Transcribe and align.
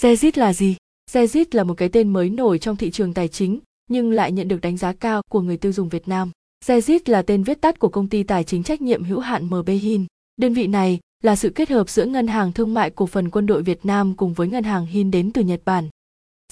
Zezit 0.00 0.32
là 0.34 0.52
gì? 0.52 0.76
Zezit 1.10 1.44
là 1.50 1.64
một 1.64 1.74
cái 1.74 1.88
tên 1.88 2.08
mới 2.08 2.30
nổi 2.30 2.58
trong 2.58 2.76
thị 2.76 2.90
trường 2.90 3.14
tài 3.14 3.28
chính, 3.28 3.58
nhưng 3.90 4.10
lại 4.10 4.32
nhận 4.32 4.48
được 4.48 4.60
đánh 4.60 4.76
giá 4.76 4.92
cao 4.92 5.22
của 5.30 5.40
người 5.40 5.56
tiêu 5.56 5.72
dùng 5.72 5.88
Việt 5.88 6.08
Nam. 6.08 6.30
Zezit 6.64 7.00
là 7.06 7.22
tên 7.22 7.42
viết 7.42 7.60
tắt 7.60 7.78
của 7.78 7.88
công 7.88 8.08
ty 8.08 8.22
tài 8.22 8.44
chính 8.44 8.62
trách 8.62 8.82
nhiệm 8.82 9.04
hữu 9.04 9.18
hạn 9.18 9.44
MB 9.44 9.68
Hin. 9.68 10.06
Đơn 10.36 10.54
vị 10.54 10.66
này 10.66 10.98
là 11.24 11.36
sự 11.36 11.50
kết 11.50 11.70
hợp 11.70 11.88
giữa 11.88 12.04
Ngân 12.04 12.26
hàng 12.26 12.52
Thương 12.52 12.74
mại 12.74 12.90
Cổ 12.90 13.06
phần 13.06 13.30
Quân 13.30 13.46
đội 13.46 13.62
Việt 13.62 13.86
Nam 13.86 14.14
cùng 14.14 14.34
với 14.34 14.48
Ngân 14.48 14.64
hàng 14.64 14.86
Hin 14.86 15.10
đến 15.10 15.32
từ 15.32 15.42
Nhật 15.42 15.60
Bản. 15.64 15.88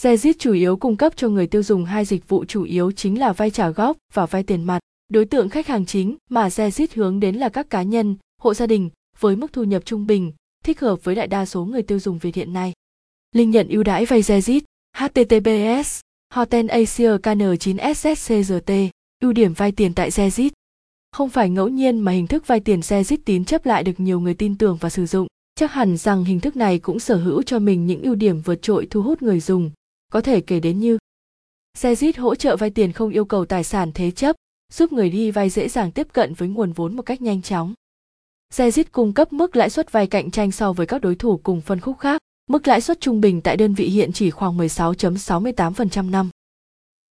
Zezit 0.00 0.34
chủ 0.38 0.52
yếu 0.52 0.76
cung 0.76 0.96
cấp 0.96 1.12
cho 1.16 1.28
người 1.28 1.46
tiêu 1.46 1.62
dùng 1.62 1.84
hai 1.84 2.04
dịch 2.04 2.28
vụ 2.28 2.44
chủ 2.44 2.62
yếu 2.62 2.92
chính 2.92 3.18
là 3.18 3.32
vay 3.32 3.50
trả 3.50 3.70
góp 3.70 3.96
và 4.14 4.26
vay 4.26 4.42
tiền 4.42 4.64
mặt. 4.64 4.78
Đối 5.08 5.24
tượng 5.24 5.48
khách 5.48 5.66
hàng 5.66 5.86
chính 5.86 6.16
mà 6.30 6.48
Zezit 6.48 6.86
hướng 6.94 7.20
đến 7.20 7.36
là 7.36 7.48
các 7.48 7.70
cá 7.70 7.82
nhân, 7.82 8.16
hộ 8.42 8.54
gia 8.54 8.66
đình 8.66 8.90
với 9.20 9.36
mức 9.36 9.52
thu 9.52 9.64
nhập 9.64 9.82
trung 9.84 10.06
bình, 10.06 10.32
thích 10.64 10.80
hợp 10.80 11.04
với 11.04 11.14
đại 11.14 11.26
đa 11.26 11.46
số 11.46 11.64
người 11.64 11.82
tiêu 11.82 11.98
dùng 11.98 12.18
Việt 12.18 12.34
hiện 12.34 12.52
nay. 12.52 12.72
Linh 13.32 13.50
nhận 13.50 13.69
ưu 13.69 13.82
đãi 13.82 14.06
vay 14.06 14.20
Zezit, 14.20 14.60
https 14.96 16.01
Hoten 16.34 16.66
Asia 16.66 17.10
KN 17.23 17.56
9 17.60 17.77
SSCGT, 17.95 18.73
ưu 19.23 19.32
điểm 19.32 19.52
vay 19.52 19.73
tiền 19.73 19.95
tại 19.95 20.10
Zezit. 20.10 20.51
Không 21.12 21.28
phải 21.28 21.51
ngẫu 21.51 21.68
nhiên 21.68 21.98
mà 21.98 22.12
hình 22.12 22.27
thức 22.27 22.46
vay 22.46 22.60
tiền 22.60 22.80
Zezit 22.80 23.18
tín 23.24 23.45
chấp 23.45 23.66
lại 23.66 23.84
được 23.84 24.01
nhiều 24.01 24.20
người 24.20 24.34
tin 24.34 24.59
tưởng 24.59 24.78
và 24.80 24.91
sử 24.91 25.06
dụng. 25.06 25.27
Chắc 25.54 25.73
hẳn 25.73 25.96
rằng 25.96 26.24
hình 26.24 26.41
thức 26.41 26.56
này 26.56 26.78
cũng 26.78 26.98
sở 26.98 27.16
hữu 27.16 27.42
cho 27.42 27.59
mình 27.59 27.87
những 27.87 28.02
ưu 28.02 28.15
điểm 28.15 28.41
vượt 28.41 28.62
trội 28.62 28.87
thu 28.91 29.02
hút 29.02 29.23
người 29.23 29.40
dùng, 29.40 29.70
có 30.12 30.20
thể 30.20 30.40
kể 30.40 30.60
đến 30.60 30.80
như 30.80 30.98
Zezit 31.79 32.12
hỗ 32.16 32.34
trợ 32.34 32.56
vay 32.56 32.70
tiền 32.70 32.93
không 32.93 33.10
yêu 33.10 33.24
cầu 33.24 33.45
tài 33.45 33.65
sản 33.65 33.90
thế 33.95 34.10
chấp, 34.10 34.37
giúp 34.73 34.93
người 34.93 35.10
đi 35.10 35.30
vay 35.30 35.51
dễ 35.51 35.68
dàng 35.68 35.93
tiếp 35.93 36.06
cận 36.12 36.34
với 36.34 36.48
nguồn 36.48 36.73
vốn 36.73 36.96
một 36.96 37.02
cách 37.02 37.23
nhanh 37.23 37.43
chóng. 37.43 37.74
Zezit 38.54 38.84
cung 38.93 39.12
cấp 39.12 39.32
mức 39.32 39.56
lãi 39.56 39.70
suất 39.70 39.93
vay 39.93 40.06
cạnh 40.06 40.30
tranh 40.30 40.52
so 40.52 40.73
với 40.73 40.87
các 40.87 41.01
đối 41.01 41.15
thủ 41.15 41.40
cùng 41.43 41.60
phân 41.60 41.80
khúc 41.80 41.98
khác. 41.98 42.20
Mức 42.50 42.68
lãi 42.68 42.80
suất 42.80 43.00
trung 43.00 43.20
bình 43.20 43.41
tại 43.41 43.56
đơn 43.56 43.74
vị 43.74 43.88
hiện 43.88 44.12
chỉ 44.12 44.30
khoảng 44.30 44.59
16.68% 44.59 46.10
năm. 46.10 46.30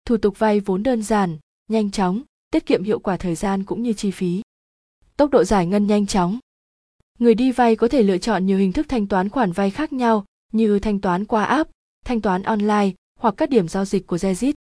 Thủ 0.07 0.17
tục 0.17 0.39
vay 0.39 0.61
vốn 0.61 0.83
đơn 0.83 1.03
giản, 1.03 1.39
nhanh 1.69 1.91
chóng, 1.91 2.23
tiết 2.51 2.67
kiệm 2.67 2.83
hiệu 2.83 2.99
quả 2.99 3.17
thời 3.17 3.35
gian 3.35 3.65
cũng 3.65 3.83
như 3.83 3.93
chi 3.93 4.11
phí. 4.11 4.43
Tốc 5.17 5.31
độ 5.31 5.45
giải 5.45 5.67
ngân 5.67 5.87
nhanh 5.87 6.07
chóng. 6.07 6.39
Người 7.19 7.35
đi 7.35 7.53
vay 7.53 7.77
có 7.77 7.89
thể 7.89 8.03
lựa 8.03 8.19
chọn 8.19 8.47
nhiều 8.47 8.59
hình 8.59 8.73
thức 8.73 8.87
thanh 8.89 9.07
toán 9.07 9.29
khoản 9.29 9.53
vay 9.53 9.71
khác 9.71 9.93
nhau 9.93 10.25
như 10.53 10.79
thanh 10.79 11.01
toán 11.01 11.25
qua 11.25 11.45
app, 11.45 11.71
thanh 12.05 12.21
toán 12.21 12.43
online 12.43 12.91
hoặc 13.21 13.35
các 13.37 13.51
điểm 13.51 13.69
giao 13.69 13.85
dịch 13.85 14.07
của 14.07 14.17
Zezit. 14.17 14.53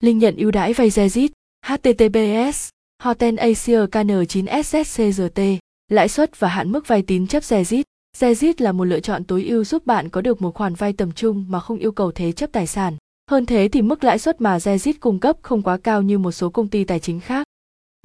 Link 0.00 0.22
nhận 0.22 0.36
ưu 0.36 0.50
đãi 0.50 0.72
vay 0.72 0.88
Zezit, 0.88 1.28
https 1.66 2.68
Hoten 3.02 3.36
Asia 3.36 3.86
KN 3.92 4.26
9 4.28 4.46
SSCGT, 4.64 5.40
lãi 5.88 6.08
suất 6.08 6.40
và 6.40 6.48
hạn 6.48 6.72
mức 6.72 6.88
vay 6.88 7.02
tín 7.02 7.26
chấp 7.26 7.42
Zezit. 7.42 7.82
Zezit 8.18 8.54
là 8.58 8.72
một 8.72 8.84
lựa 8.84 9.00
chọn 9.00 9.24
tối 9.24 9.44
ưu 9.44 9.64
giúp 9.64 9.86
bạn 9.86 10.08
có 10.08 10.20
được 10.20 10.42
một 10.42 10.54
khoản 10.54 10.74
vay 10.74 10.92
tầm 10.92 11.12
trung 11.12 11.44
mà 11.48 11.60
không 11.60 11.78
yêu 11.78 11.92
cầu 11.92 12.12
thế 12.12 12.32
chấp 12.32 12.52
tài 12.52 12.66
sản. 12.66 12.96
Hơn 13.30 13.46
thế 13.46 13.68
thì 13.72 13.82
mức 13.82 14.04
lãi 14.04 14.18
suất 14.18 14.40
mà 14.40 14.58
Zezit 14.58 14.92
cung 15.00 15.18
cấp 15.18 15.36
không 15.42 15.62
quá 15.62 15.76
cao 15.76 16.02
như 16.02 16.18
một 16.18 16.32
số 16.32 16.50
công 16.50 16.68
ty 16.68 16.84
tài 16.84 17.00
chính 17.00 17.20
khác. 17.20 17.46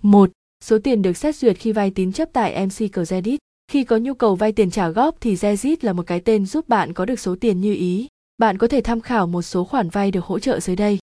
1. 0.03 0.31
Số 0.63 0.77
tiền 0.83 1.01
được 1.01 1.17
xét 1.17 1.35
duyệt 1.35 1.57
khi 1.57 1.71
vay 1.71 1.91
tín 1.91 2.11
chấp 2.11 2.29
tại 2.33 2.65
MC 2.65 2.93
Credit. 2.93 3.39
Khi 3.71 3.83
có 3.83 3.97
nhu 3.97 4.13
cầu 4.13 4.35
vay 4.35 4.51
tiền 4.51 4.71
trả 4.71 4.89
góp 4.89 5.15
thì 5.21 5.35
Zezit 5.35 5.75
là 5.81 5.93
một 5.93 6.07
cái 6.07 6.19
tên 6.19 6.45
giúp 6.45 6.69
bạn 6.69 6.93
có 6.93 7.05
được 7.05 7.19
số 7.19 7.35
tiền 7.41 7.61
như 7.61 7.73
ý. 7.73 8.07
Bạn 8.37 8.57
có 8.57 8.67
thể 8.67 8.81
tham 8.81 9.01
khảo 9.01 9.27
một 9.27 9.41
số 9.41 9.63
khoản 9.63 9.89
vay 9.89 10.11
được 10.11 10.25
hỗ 10.25 10.39
trợ 10.39 10.59
dưới 10.59 10.75
đây. 10.75 10.99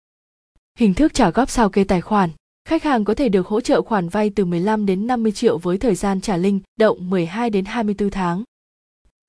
Hình 0.79 0.93
thức 0.93 1.13
trả 1.13 1.31
góp 1.31 1.49
sao 1.49 1.69
kê 1.69 1.83
tài 1.83 2.01
khoản. 2.01 2.29
Khách 2.69 2.83
hàng 2.83 3.03
có 3.03 3.13
thể 3.13 3.29
được 3.29 3.47
hỗ 3.47 3.61
trợ 3.61 3.81
khoản 3.81 4.09
vay 4.09 4.29
từ 4.29 4.45
15 4.45 4.85
đến 4.85 5.07
50 5.07 5.31
triệu 5.31 5.57
với 5.57 5.77
thời 5.77 5.95
gian 5.95 6.21
trả 6.21 6.37
linh 6.37 6.59
động 6.79 7.09
12 7.09 7.49
đến 7.49 7.65
24 7.65 8.09
tháng 8.09 8.43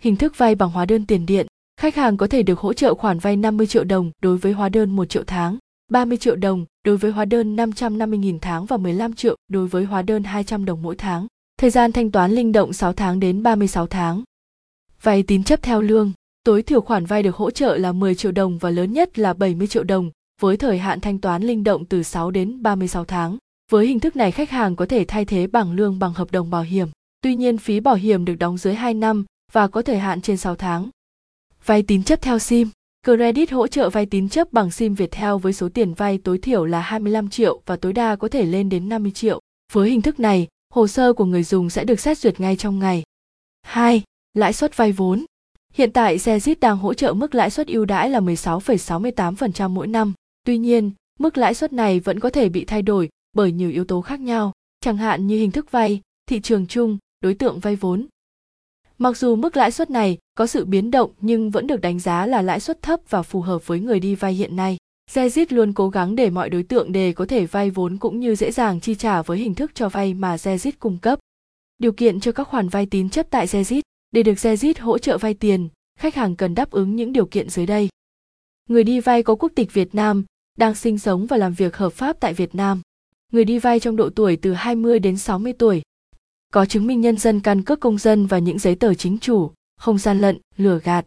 hình 0.02 0.16
thức 0.16 0.38
vay 0.38 0.54
bằng 0.54 0.70
hóa 0.70 0.86
đơn 0.86 1.06
tiền 1.06 1.26
điện, 1.26 1.46
khách 1.80 1.94
hàng 1.94 2.16
có 2.16 2.26
thể 2.26 2.42
được 2.42 2.58
hỗ 2.58 2.72
trợ 2.72 2.94
khoản 2.94 3.18
vay 3.18 3.36
50 3.36 3.66
triệu 3.66 3.84
đồng 3.84 4.10
đối 4.22 4.36
với 4.36 4.52
hóa 4.52 4.68
đơn 4.68 4.90
1 4.90 5.04
triệu 5.04 5.24
tháng, 5.26 5.58
30 5.90 6.18
triệu 6.18 6.36
đồng 6.36 6.64
đối 6.84 6.96
với 6.96 7.10
hóa 7.10 7.24
đơn 7.24 7.56
550.000 7.56 8.38
tháng 8.40 8.66
và 8.66 8.76
15 8.76 9.12
triệu 9.12 9.36
đối 9.48 9.66
với 9.66 9.84
hóa 9.84 10.02
đơn 10.02 10.24
200 10.24 10.64
đồng 10.64 10.82
mỗi 10.82 10.96
tháng. 10.96 11.26
Thời 11.58 11.70
gian 11.70 11.92
thanh 11.92 12.10
toán 12.10 12.32
linh 12.32 12.52
động 12.52 12.72
6 12.72 12.92
tháng 12.92 13.20
đến 13.20 13.42
36 13.42 13.86
tháng. 13.86 14.22
Vay 15.02 15.22
tín 15.22 15.44
chấp 15.44 15.62
theo 15.62 15.80
lương, 15.80 16.12
tối 16.44 16.62
thiểu 16.62 16.80
khoản 16.80 17.06
vay 17.06 17.22
được 17.22 17.36
hỗ 17.36 17.50
trợ 17.50 17.76
là 17.76 17.92
10 17.92 18.14
triệu 18.14 18.32
đồng 18.32 18.58
và 18.58 18.70
lớn 18.70 18.92
nhất 18.92 19.18
là 19.18 19.32
70 19.32 19.66
triệu 19.66 19.84
đồng, 19.84 20.10
với 20.40 20.56
thời 20.56 20.78
hạn 20.78 21.00
thanh 21.00 21.18
toán 21.18 21.42
linh 21.42 21.64
động 21.64 21.84
từ 21.84 22.02
6 22.02 22.30
đến 22.30 22.62
36 22.62 23.04
tháng. 23.04 23.36
Với 23.70 23.86
hình 23.86 24.00
thức 24.00 24.16
này 24.16 24.30
khách 24.30 24.50
hàng 24.50 24.76
có 24.76 24.86
thể 24.86 25.04
thay 25.08 25.24
thế 25.24 25.46
bằng 25.46 25.72
lương 25.72 25.98
bằng 25.98 26.12
hợp 26.12 26.32
đồng 26.32 26.50
bảo 26.50 26.62
hiểm. 26.62 26.88
Tuy 27.20 27.36
nhiên 27.36 27.58
phí 27.58 27.80
bảo 27.80 27.94
hiểm 27.94 28.24
được 28.24 28.34
đóng 28.34 28.58
dưới 28.58 28.74
2 28.74 28.94
năm 28.94 29.24
và 29.52 29.68
có 29.68 29.82
thời 29.82 29.98
hạn 29.98 30.20
trên 30.20 30.36
6 30.36 30.56
tháng. 30.56 30.88
Vay 31.64 31.82
tín 31.82 32.02
chấp 32.02 32.22
theo 32.22 32.38
SIM 32.38 32.68
Credit 33.06 33.50
hỗ 33.50 33.66
trợ 33.66 33.90
vay 33.90 34.06
tín 34.06 34.28
chấp 34.28 34.52
bằng 34.52 34.70
SIM 34.70 34.94
Viettel 34.94 35.36
với 35.42 35.52
số 35.52 35.68
tiền 35.68 35.94
vay 35.94 36.18
tối 36.18 36.38
thiểu 36.38 36.64
là 36.64 36.80
25 36.80 37.28
triệu 37.28 37.60
và 37.66 37.76
tối 37.76 37.92
đa 37.92 38.16
có 38.16 38.28
thể 38.28 38.44
lên 38.44 38.68
đến 38.68 38.88
50 38.88 39.12
triệu. 39.12 39.40
Với 39.72 39.90
hình 39.90 40.02
thức 40.02 40.20
này, 40.20 40.48
hồ 40.74 40.86
sơ 40.86 41.12
của 41.12 41.24
người 41.24 41.42
dùng 41.42 41.70
sẽ 41.70 41.84
được 41.84 42.00
xét 42.00 42.18
duyệt 42.18 42.40
ngay 42.40 42.56
trong 42.56 42.78
ngày. 42.78 43.02
2. 43.62 44.02
Lãi 44.34 44.52
suất 44.52 44.76
vay 44.76 44.92
vốn. 44.92 45.24
Hiện 45.74 45.92
tại 45.92 46.18
Zezit 46.18 46.54
đang 46.60 46.78
hỗ 46.78 46.94
trợ 46.94 47.12
mức 47.12 47.34
lãi 47.34 47.50
suất 47.50 47.66
ưu 47.66 47.84
đãi 47.84 48.10
là 48.10 48.20
16,68% 48.20 49.68
mỗi 49.68 49.86
năm. 49.86 50.12
Tuy 50.44 50.58
nhiên, 50.58 50.90
mức 51.18 51.38
lãi 51.38 51.54
suất 51.54 51.72
này 51.72 52.00
vẫn 52.00 52.20
có 52.20 52.30
thể 52.30 52.48
bị 52.48 52.64
thay 52.64 52.82
đổi 52.82 53.08
bởi 53.32 53.52
nhiều 53.52 53.70
yếu 53.70 53.84
tố 53.84 54.00
khác 54.00 54.20
nhau, 54.20 54.52
chẳng 54.80 54.96
hạn 54.96 55.26
như 55.26 55.38
hình 55.38 55.50
thức 55.50 55.70
vay, 55.70 56.00
thị 56.26 56.40
trường 56.40 56.66
chung, 56.66 56.98
đối 57.20 57.34
tượng 57.34 57.60
vay 57.60 57.76
vốn, 57.76 58.06
Mặc 59.02 59.16
dù 59.16 59.36
mức 59.36 59.56
lãi 59.56 59.70
suất 59.70 59.90
này 59.90 60.18
có 60.34 60.46
sự 60.46 60.64
biến 60.64 60.90
động 60.90 61.10
nhưng 61.20 61.50
vẫn 61.50 61.66
được 61.66 61.80
đánh 61.80 62.00
giá 62.00 62.26
là 62.26 62.42
lãi 62.42 62.60
suất 62.60 62.82
thấp 62.82 63.00
và 63.08 63.22
phù 63.22 63.40
hợp 63.40 63.66
với 63.66 63.80
người 63.80 64.00
đi 64.00 64.14
vay 64.14 64.34
hiện 64.34 64.56
nay. 64.56 64.76
Zezit 65.10 65.46
luôn 65.50 65.72
cố 65.72 65.88
gắng 65.88 66.16
để 66.16 66.30
mọi 66.30 66.50
đối 66.50 66.62
tượng 66.62 66.92
đều 66.92 67.12
có 67.12 67.26
thể 67.26 67.46
vay 67.46 67.70
vốn 67.70 67.96
cũng 67.96 68.20
như 68.20 68.34
dễ 68.34 68.50
dàng 68.50 68.80
chi 68.80 68.94
trả 68.94 69.22
với 69.22 69.38
hình 69.38 69.54
thức 69.54 69.70
cho 69.74 69.88
vay 69.88 70.14
mà 70.14 70.36
Zezit 70.36 70.72
cung 70.78 70.98
cấp. 70.98 71.18
Điều 71.78 71.92
kiện 71.92 72.20
cho 72.20 72.32
các 72.32 72.44
khoản 72.44 72.68
vay 72.68 72.86
tín 72.86 73.10
chấp 73.10 73.26
tại 73.30 73.46
Zezit 73.46 73.80
để 74.10 74.22
được 74.22 74.32
Zezit 74.32 74.74
hỗ 74.80 74.98
trợ 74.98 75.18
vay 75.18 75.34
tiền, 75.34 75.68
khách 75.98 76.14
hàng 76.14 76.36
cần 76.36 76.54
đáp 76.54 76.70
ứng 76.70 76.96
những 76.96 77.12
điều 77.12 77.26
kiện 77.26 77.48
dưới 77.48 77.66
đây. 77.66 77.88
Người 78.68 78.84
đi 78.84 79.00
vay 79.00 79.22
có 79.22 79.34
quốc 79.34 79.52
tịch 79.54 79.72
Việt 79.72 79.94
Nam, 79.94 80.24
đang 80.58 80.74
sinh 80.74 80.98
sống 80.98 81.26
và 81.26 81.36
làm 81.36 81.54
việc 81.54 81.76
hợp 81.76 81.92
pháp 81.92 82.16
tại 82.20 82.34
Việt 82.34 82.54
Nam. 82.54 82.80
Người 83.32 83.44
đi 83.44 83.58
vay 83.58 83.80
trong 83.80 83.96
độ 83.96 84.10
tuổi 84.10 84.36
từ 84.36 84.52
20 84.52 84.98
đến 84.98 85.16
60 85.16 85.52
tuổi, 85.52 85.82
có 86.52 86.66
chứng 86.66 86.86
minh 86.86 87.00
nhân 87.00 87.16
dân 87.16 87.40
căn 87.40 87.62
cước 87.62 87.80
công 87.80 87.98
dân 87.98 88.26
và 88.26 88.38
những 88.38 88.58
giấy 88.58 88.74
tờ 88.74 88.94
chính 88.94 89.18
chủ, 89.18 89.50
không 89.80 89.98
gian 89.98 90.18
lận, 90.18 90.38
lừa 90.56 90.78
gạt. 90.78 91.06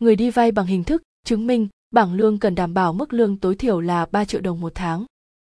Người 0.00 0.16
đi 0.16 0.30
vay 0.30 0.52
bằng 0.52 0.66
hình 0.66 0.84
thức 0.84 1.02
chứng 1.24 1.46
minh 1.46 1.68
bảng 1.94 2.14
lương 2.14 2.38
cần 2.38 2.54
đảm 2.54 2.74
bảo 2.74 2.92
mức 2.92 3.12
lương 3.12 3.36
tối 3.36 3.54
thiểu 3.54 3.80
là 3.80 4.06
3 4.06 4.24
triệu 4.24 4.40
đồng 4.40 4.60
một 4.60 4.72
tháng. 4.74 5.04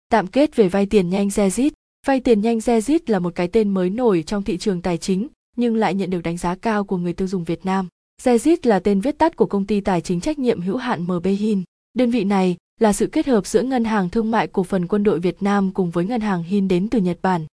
Tạm 0.09 0.27
kết 0.27 0.57
về 0.57 0.69
vay 0.69 0.87
tiền 0.87 1.11
nhanh 1.11 1.29
Zezit. 1.29 1.71
Vay 2.07 2.21
tiền 2.21 2.41
nhanh 2.41 2.59
Zezit 2.59 2.99
là 3.07 3.19
một 3.19 3.35
cái 3.35 3.49
tên 3.49 3.69
mới 3.69 3.91
nổi 3.91 4.25
trong 4.27 4.43
thị 4.43 4.59
trường 4.59 4.83
tài 4.83 4.99
chính, 4.99 5.29
nhưng 5.57 5.77
lại 5.77 5.95
nhận 5.95 6.11
được 6.11 6.21
đánh 6.23 6.37
giá 6.37 6.55
cao 6.55 6.85
của 6.85 6.97
người 6.97 7.13
tiêu 7.13 7.29
dùng 7.29 7.45
Việt 7.45 7.67
Nam. 7.67 7.89
Zezit 8.23 8.57
là 8.63 8.79
tên 8.79 9.01
viết 9.01 9.19
tắt 9.19 9.37
của 9.37 9.47
công 9.47 9.67
ty 9.67 9.81
tài 9.81 10.01
chính 10.01 10.21
trách 10.21 10.39
nhiệm 10.39 10.61
hữu 10.61 10.77
hạn 10.77 11.03
MB 11.03 11.27
Hin. 11.27 11.63
Đơn 11.95 12.11
vị 12.11 12.25
này 12.25 12.57
là 12.81 12.93
sự 12.93 13.07
kết 13.07 13.27
hợp 13.27 13.47
giữa 13.47 13.63
Ngân 13.63 13.85
hàng 13.85 14.11
Thương 14.11 14.31
mại 14.31 14.47
Cổ 14.47 14.63
phần 14.63 14.87
Quân 14.87 15.03
đội 15.03 15.21
Việt 15.21 15.43
Nam 15.43 15.73
cùng 15.73 15.91
với 15.91 16.05
Ngân 16.05 16.21
hàng 16.21 16.43
Hin 16.43 16.69
đến 16.69 16.89
từ 16.89 17.01
Nhật 17.01 17.19
Bản. 17.23 17.47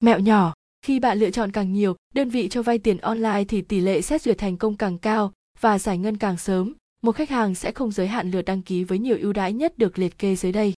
Mẹo 0.00 0.18
nhỏ, 0.18 0.54
khi 0.82 1.00
bạn 1.00 1.18
lựa 1.18 1.30
chọn 1.30 1.52
càng 1.52 1.72
nhiều 1.72 1.96
đơn 2.14 2.30
vị 2.30 2.48
cho 2.48 2.62
vay 2.62 2.78
tiền 2.78 2.98
online 2.98 3.44
thì 3.48 3.62
tỷ 3.62 3.80
lệ 3.80 4.02
xét 4.02 4.22
duyệt 4.22 4.38
thành 4.38 4.56
công 4.56 4.76
càng 4.76 4.98
cao 4.98 5.32
và 5.60 5.78
giải 5.78 5.98
ngân 5.98 6.16
càng 6.16 6.38
sớm. 6.38 6.74
Một 7.02 7.12
khách 7.12 7.30
hàng 7.30 7.54
sẽ 7.54 7.72
không 7.72 7.92
giới 7.92 8.08
hạn 8.08 8.30
lượt 8.30 8.42
đăng 8.42 8.62
ký 8.62 8.84
với 8.84 8.98
nhiều 8.98 9.16
ưu 9.20 9.32
đãi 9.32 9.52
nhất 9.52 9.78
được 9.78 9.98
liệt 9.98 10.18
kê 10.18 10.36
dưới 10.36 10.52
đây. 10.52 10.74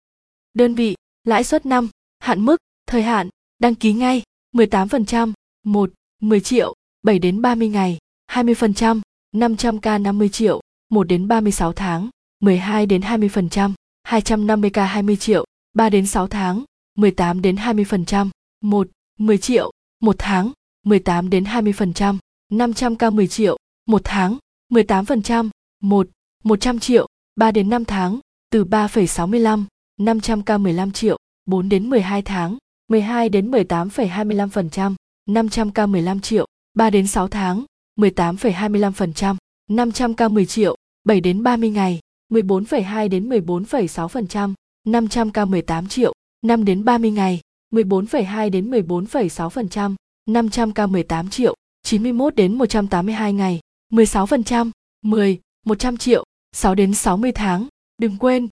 Đơn 0.55 0.75
vị, 0.75 0.95
lãi 1.25 1.45
suất 1.45 1.67
năm, 1.67 1.89
hạn 2.19 2.41
mức, 2.41 2.57
thời 2.87 3.03
hạn, 3.03 3.29
đăng 3.59 3.75
ký 3.75 3.93
ngay, 3.93 4.23
18%, 4.55 5.33
1, 5.65 5.91
10 6.21 6.41
triệu, 6.41 6.75
7 7.03 7.19
đến 7.19 7.43
30 7.43 7.69
ngày, 7.69 7.99
20%, 8.31 9.01
500k 9.37 10.03
50 10.03 10.29
triệu, 10.29 10.61
1 10.91 11.05
đến 11.05 11.29
36 11.29 11.73
tháng, 11.73 12.09
12 12.41 12.87
đến 12.87 13.01
20%, 13.01 13.73
250k 14.09 14.85
20 14.87 15.17
triệu, 15.17 15.45
3 15.73 15.91
đến 15.91 16.07
6 16.07 16.27
tháng, 16.27 16.65
18 16.95 17.43
đến 17.43 17.57
20%, 17.57 18.31
1, 18.61 18.89
10 19.19 19.39
triệu, 19.39 19.71
một 20.01 20.17
tháng 20.19 20.53
18 20.87 21.31
đến 21.31 21.45
20%, 21.45 22.19
500k 22.53 23.13
10 23.13 23.27
triệu, 23.27 23.57
một 23.87 24.01
tháng 24.05 24.39
18%, 24.73 25.51
1, 25.83 26.09
100 26.45 26.79
triệu, 26.79 27.07
3 27.37 27.51
đến 27.51 27.71
5 27.71 27.85
tháng, 27.85 28.21
từ 28.51 28.65
3,65, 28.65 29.65
500k 30.01 30.61
15 30.61 30.93
triệu, 30.93 31.17
4 31.47 31.69
đến 31.69 31.91
12 31.91 32.23
tháng, 32.23 32.57
12 32.89 33.29
đến 33.29 33.51
18,25%, 33.51 34.95
500k 35.29 35.89
15 35.89 36.21
triệu, 36.21 36.47
3 36.75 36.91
đến 36.91 37.07
6 37.07 37.29
tháng, 37.29 37.65
18,25%, 37.99 39.37
500k 39.71 40.31
10 40.31 40.47
triệu, 40.47 40.77
7 41.05 41.21
đến 41.21 41.43
30 41.43 41.71
ngày, 41.71 42.01
14,2 42.33 43.09
đến 43.09 43.29
14,6%, 43.29 44.55
500k 44.87 45.47
18 45.47 45.89
triệu, 45.89 46.13
5 46.47 46.65
đến 46.65 46.85
30 46.85 47.11
ngày, 47.11 47.41
14,2 47.73 48.51
đến 48.51 48.71
14,6%, 48.71 49.95
500 50.27 50.73
ca 50.73 50.87
18 50.87 51.31
triệu, 51.31 51.55
91 51.83 52.35
đến 52.35 52.59
182 52.59 53.33
ngày, 53.33 53.61
16%, 53.93 54.71
10, 55.03 55.41
100 55.67 55.97
triệu, 55.97 56.25
6 56.53 56.75
đến 56.75 56.95
60 56.95 57.33
tháng. 57.33 57.67
Đừng 57.99 58.17
quên, 58.19 58.49